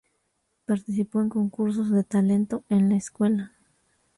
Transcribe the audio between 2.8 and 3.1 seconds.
la